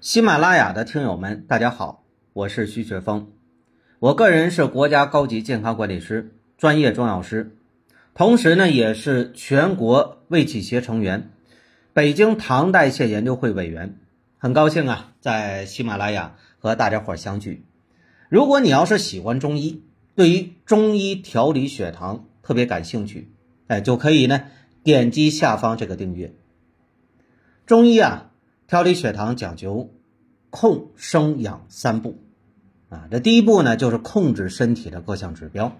[0.00, 3.32] 喜马拉雅的听友们，大家好，我是徐雪峰，
[3.98, 7.56] 我个人是国家高级健康管理师、专业中药师，
[8.14, 11.30] 同时呢也是全国卫企协成员、
[11.92, 13.98] 北京糖代谢研究会委员，
[14.38, 17.64] 很高兴啊，在喜马拉雅和大家伙相聚。
[18.28, 19.82] 如果你要是喜欢中医，
[20.14, 23.32] 对于中医调理血糖特别感兴趣，
[23.66, 24.44] 哎，就可以呢
[24.84, 26.32] 点击下方这个订阅。
[27.66, 28.27] 中医啊，
[28.68, 29.94] 调理血糖讲究
[30.50, 32.18] 控、生、养三步
[32.90, 33.08] 啊。
[33.10, 35.72] 这第一步呢，就是控制身体的各项指标；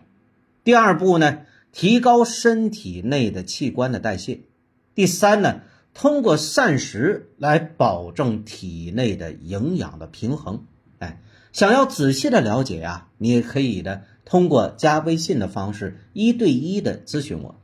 [0.65, 4.47] 第二步呢，提高身体内的器官的代谢；
[4.95, 5.61] 第三呢，
[5.93, 10.65] 通过膳食来保证体内的营养的平衡。
[10.99, 11.21] 哎，
[11.53, 14.05] 想要仔细的了解呀，你也可以的。
[14.25, 17.61] 通过加微信的方式，一对一的咨询我。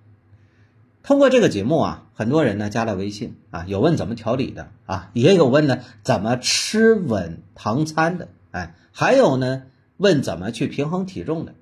[1.04, 9.64] 通过这个节目啊，很多人呢加了微信啊，有问怎么调理的啊，也有问呢怎么吃稳糖餐的，哎，还有呢
[9.98, 11.55] 问怎么去平衡体重的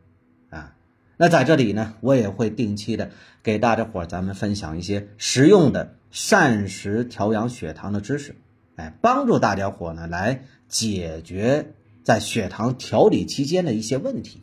[0.50, 0.76] 啊。
[1.16, 3.10] 那在这里呢，我也会定期的
[3.42, 8.36] 给大家伙咱们分享一些实用的膳食调养血糖的知识，
[8.76, 11.72] 哎，帮助大家伙呢来解决
[12.04, 14.40] 在血糖调理期间的一些问题。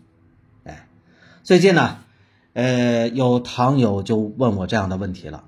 [0.66, 0.88] 哎
[1.41, 2.00] 最近呢，
[2.53, 5.45] 呃，有糖友就问我这样的问题了，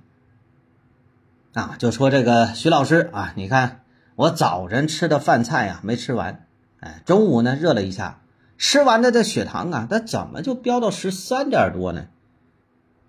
[1.53, 3.83] 啊，就说这个徐老师啊，你看
[4.15, 6.47] 我早晨吃的饭菜呀没吃完，
[6.79, 8.21] 哎，中午呢热了一下，
[8.57, 12.07] 吃完的这血糖啊，它怎么就飙到十三点多呢？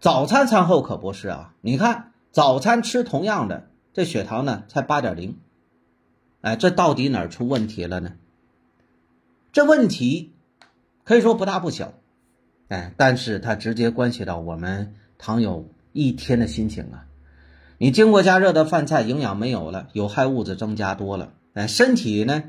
[0.00, 5.38] 早餐餐后可不是啊，你看早餐吃同样的，这血糖呢才八点零，
[6.40, 8.14] 哎，这到底哪出问题了呢？
[9.52, 10.32] 这问题
[11.04, 11.92] 可以说不大不小。
[12.72, 17.04] 哎，但是它直接关系到我们糖友一天的心情啊！
[17.76, 22.44] 你经过加热的饭菜营养没有了，有害物质增加多了，哎，身体呢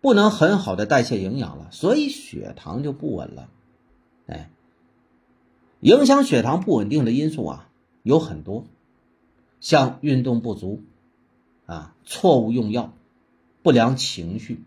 [0.00, 3.48] 不能很好的代谢营养了，所以血糖就不稳了。
[4.28, 4.48] 哎，
[5.80, 7.68] 影响血糖不稳定的因素啊
[8.04, 8.66] 有很多，
[9.58, 10.84] 像运动不足
[11.66, 12.92] 啊、错误用药、
[13.64, 14.62] 不良情绪、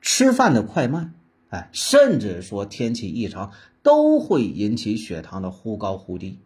[0.00, 1.12] 吃饭的快慢。
[1.50, 6.38] 哎，甚至说天气异常都会引起血糖的忽高忽低，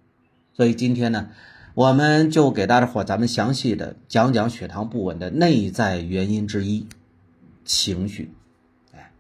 [0.53, 1.31] 所以今天呢，
[1.75, 6.87] 我们就给大家伙咱们详细的讲讲血糖不稳的内在原因之一——
[7.65, 8.33] 情绪。
[8.93, 9.13] 哎，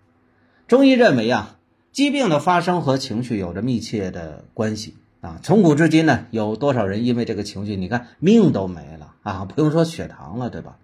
[0.66, 1.58] 中医认为啊，
[1.92, 5.40] 疾病的发生和情绪有着密切的关系啊。
[5.42, 9.44] 从古至今呢，有多少人因为这个情绪，你看命都没了啊？
[9.44, 10.78] 不用说血糖了，对吧？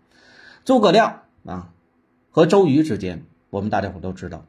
[0.65, 1.73] 诸葛亮啊
[2.31, 4.47] 和周瑜之间，我们大家伙都知道。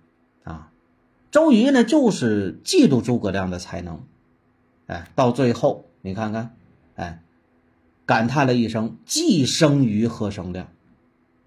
[1.35, 3.99] 周瑜呢就是嫉妒诸葛亮的才能，
[4.87, 6.55] 哎，到最后你看看，
[6.95, 7.21] 哎，
[8.05, 10.69] 感叹了一声“既生瑜，何生亮”，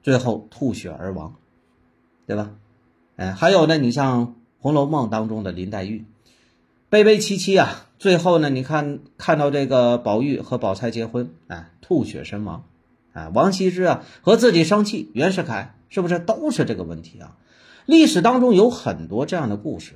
[0.04, 1.36] 最后吐血而亡，
[2.26, 2.50] 对吧？
[3.16, 4.26] 哎，还有呢，你像
[4.58, 6.04] 《红楼梦》当中的林黛玉，
[6.90, 12.66] 悲悲戚戚啊，最后呢，你看看到这个宝玉和宝钗结婚，哎，吐血身亡，
[13.14, 17.38] 啊，王羲之啊和自己生气，袁世凯是不是都是这个问题啊？
[17.88, 19.94] 历史当中有很多这样的故事，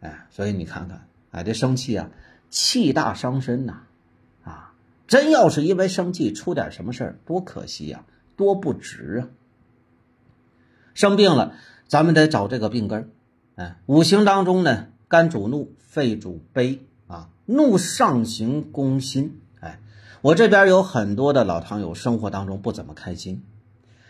[0.00, 2.10] 哎，所以你看看，哎，这生气啊，
[2.50, 3.84] 气大伤身呐，
[4.44, 4.74] 啊，
[5.06, 8.04] 真要是因为生气出点什么事儿，多可惜呀，
[8.36, 9.28] 多不值啊。
[10.92, 11.54] 生病了，
[11.86, 13.08] 咱们得找这个病根儿，
[13.54, 16.82] 哎，五行当中呢，肝主怒，肺主悲。
[17.06, 19.80] 啊，怒上行攻心，哎，
[20.20, 23.42] 我这边有很多的老糖友，生活当中不怎么开心，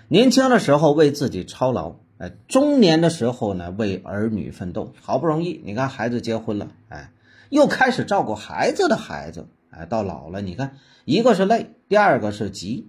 [0.09, 1.95] 年轻的时候为自己操劳。
[2.19, 7.13] 哎，中年的时候呢，为儿女奋斗，好不容易，你看孩子结婚了，哎，
[7.49, 12.89] 又开始照顾孩子的孩子，哎，到老了，你看一个是累，第二个是急，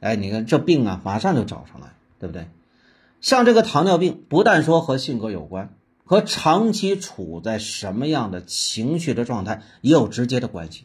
[0.00, 2.48] 哎，你看这病啊，马上就找上来，对不对？
[3.20, 5.72] 像这个糖尿病，不但说和性格有关，
[6.04, 10.84] 和长期处在什么样的情绪的状态也有直接的关系。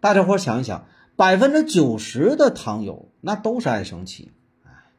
[0.00, 4.30] 大家伙想一想，百分之九十的糖友那都是爱生气。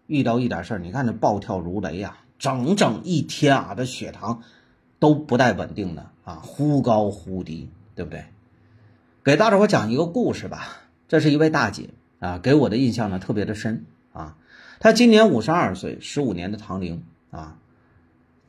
[0.09, 4.42] 遇到一点事儿，你看这暴跳如雷呀，整整一天啊，这血糖
[4.98, 8.25] 都不带稳定的啊，忽高忽低，对不对？
[9.24, 10.80] 给大伙讲一个故事吧。
[11.07, 14.36] 这是一位大姐啊，给我的印象呢特别的深啊。
[14.80, 17.60] 她今年五十二岁，十五年的糖龄啊，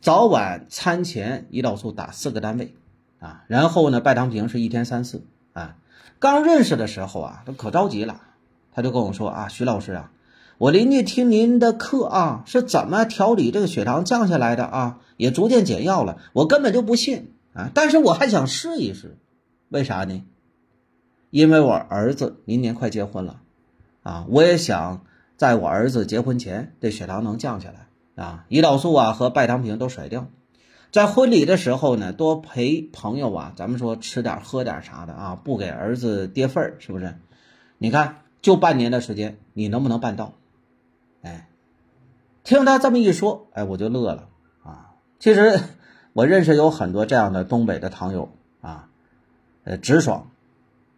[0.00, 2.74] 早晚餐前胰岛素打四个单位
[3.18, 5.76] 啊，然后呢，拜糖平是一天三次啊。
[6.18, 8.22] 刚认识的时候啊，她可着急了，
[8.72, 10.10] 她就跟我说啊，徐老师啊。
[10.60, 14.98] 我邻居听您的课啊，是怎么调理这个血糖降下来的啊？
[15.16, 16.18] 也逐渐减药了。
[16.34, 19.16] 我根本就不信啊，但是我还想试一试，
[19.70, 20.22] 为啥呢？
[21.30, 23.40] 因为我儿子明年快结婚了，
[24.02, 25.06] 啊，我也想
[25.38, 30.26] 在我儿子结婚前，这血糖能降下来啊，胰岛素啊和拜糖平都甩掉。
[30.92, 37.16] 在婚礼的时候呢，多陪朋友啊，咱们说吃点喝点啥的啊，不给儿子跌份儿，是不是？
[37.78, 40.34] 你看，就半年的时间，你能不能办到？
[42.42, 44.28] 听他这么一说，哎，我就乐了
[44.62, 44.94] 啊。
[45.18, 45.60] 其实
[46.12, 48.88] 我认识有很多这样的东北的糖友啊，
[49.64, 50.30] 呃，直爽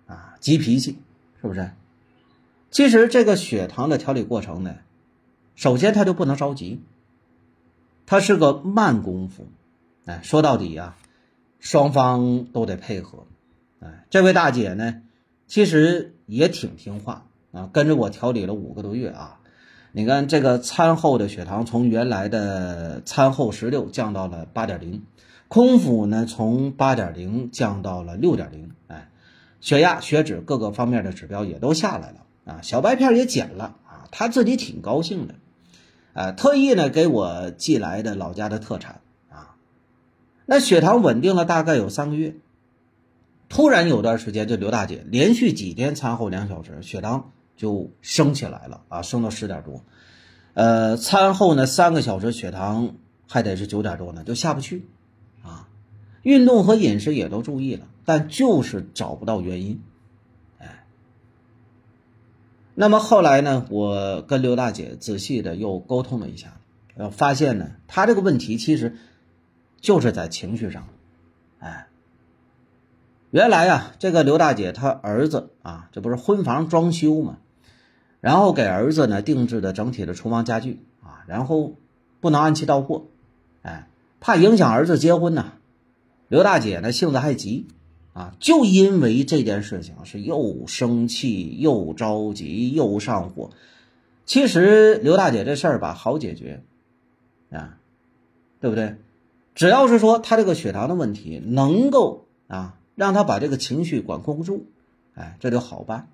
[0.06, 0.98] 啊，急脾气，
[1.40, 1.70] 是不是？
[2.70, 4.76] 其实这个血糖的调理过程呢，
[5.54, 6.80] 首先他就不能着急，
[8.06, 9.46] 它是个慢功夫。
[10.06, 10.96] 哎，说到底啊，
[11.60, 13.26] 双方都得配合。
[13.80, 15.02] 哎，这位大姐呢，
[15.46, 19.38] 其实也挺听话啊，跟着我调理了五个多月啊。
[19.94, 25.04] 你看这个餐后的血糖从原来的餐后十六降到了八点零，
[25.48, 28.70] 空腹呢从八点零降到了六点零。
[28.88, 29.10] 哎，
[29.60, 35.34] 血压、血脂各个方面的指标也都下来了啊，小白片也减了啊，他自己挺高兴的。
[36.14, 39.56] 呃，特意呢给我寄来的老家的特产啊。
[40.46, 42.34] 那血糖稳定了大概有三个月，
[43.50, 49.84] 突然有段时间，这刘大姐连续几天餐后两小时血糖就升起来了啊，升到十点多，
[50.54, 52.94] 呃，餐后呢三个小时血糖
[53.28, 54.86] 还得是九点多呢，就下不去
[55.42, 55.68] 啊。
[56.22, 59.80] 运动和饮食也都注意了，但就是找不到原因，
[60.58, 60.84] 哎。
[62.74, 66.60] 那么后来呢，我跟刘大姐仔细的又沟通了一下，
[66.96, 68.96] 呃，发现呢，她这个问题其实。
[69.82, 70.86] 就是在情绪上，
[71.58, 71.88] 哎，
[73.32, 77.38] 原来呀，这个刘大姐她儿子啊，这不是婚房装修嘛，
[78.20, 81.76] 然后给儿子呢定制的整体的厨房家具啊，然后
[82.20, 83.06] 不能按期到货，
[83.62, 83.88] 哎，
[84.20, 85.54] 怕影响儿子结婚呢。
[86.28, 87.68] 刘大姐呢性子还急
[88.12, 93.48] 啊，就因为这件事情是又生气又着急又上火。
[94.26, 96.62] 其实刘大姐这事儿吧好解决
[97.50, 97.78] 啊，
[98.60, 98.96] 对不对？
[99.54, 104.66] 只要是说他这个血糖的问题能够啊让他把这个情绪管控住，
[105.14, 106.08] 哎，这就好办。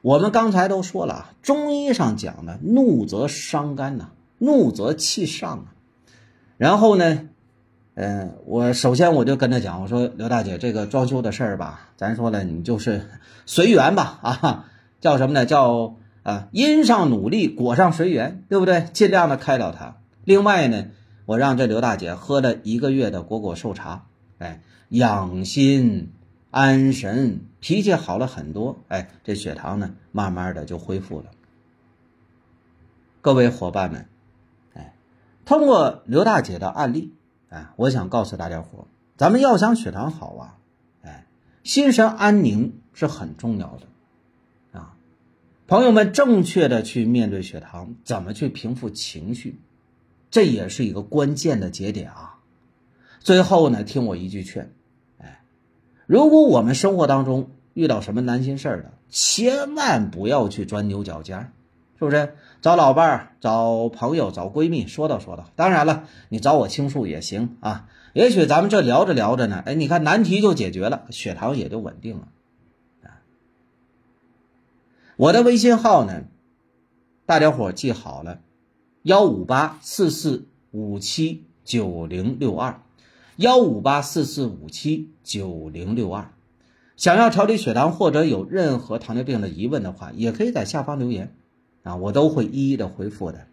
[0.00, 5.64] 我们刚才都说了啊，中医上讲的，怒则伤肝呐，怒则气上啊。
[6.56, 7.28] 然后呢，
[7.94, 13.08] 嗯，我首先我就跟他讲，我说刘大姐，这个装修的事儿吧，咱说了，你就是
[13.46, 14.64] 随缘吧 啊，
[15.00, 15.46] 叫什么呢？
[15.46, 18.88] 叫啊，因上努力，果上随缘，对不对？
[18.92, 19.96] 尽量的开导他。
[20.24, 20.86] 另外呢。
[21.24, 24.06] 我让这刘大姐喝了一个月的果果寿茶，
[24.38, 24.60] 哎，
[24.92, 26.12] 养心
[26.50, 31.30] 安神，脾气好了很多，哎，这血糖呢，慢慢的就恢复了。
[33.22, 34.06] 各位伙伴们，
[34.74, 34.94] 哎，
[35.46, 37.14] 通过刘大姐的案例，
[37.48, 38.86] 哎，我想告诉大家伙，
[39.16, 40.58] 咱们要想血糖好啊，
[41.00, 41.26] 哎，
[41.64, 44.94] 心神安宁是很重要的啊。
[45.66, 49.58] 朋友们，正确的去面对血糖，怎么去平复情绪？
[50.30, 52.40] 这也是一个关键的节点啊！
[53.20, 54.74] 最后呢，听我一句劝，
[56.06, 61.52] 如果我们生活当中遇到什么难心事儿了，千万不要去钻牛角尖，
[61.98, 62.34] 是不是？
[62.60, 65.50] 找老伴儿、找朋友、找闺蜜说道说道。
[65.56, 67.88] 当然了，你找我倾诉也行啊。
[68.12, 72.28] 也许咱们这聊着聊着呢，哎，你看难题就解决了，血糖也就稳定了
[73.02, 73.18] 啊。
[75.16, 76.24] 我的微信号呢，
[77.26, 78.40] 大家伙记好了。
[79.02, 82.80] 幺五八四四五七九零六二，
[83.36, 86.32] 幺五八四四五七九零六二，
[86.96, 91.34] 想要调理血糖或者有任何糖尿病的疑问的话，也可以在下方留言，
[91.82, 93.46] 啊，我都会一一的回复的。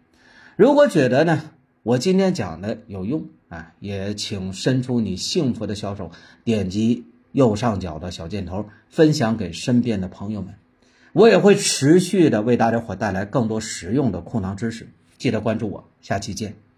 [0.56, 1.50] 如果觉得呢，
[1.82, 6.10] 我今天讲的有用，啊，也请伸出你幸福的小手，
[6.44, 10.54] 点击右上角的小箭头，分享给身边的朋友们。
[11.14, 14.90] 我也会持续的为大家伙带来更多实用的控糖知识。
[15.16, 16.69] 记得关注我，下期见。